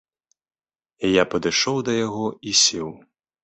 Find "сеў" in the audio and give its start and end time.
2.67-2.89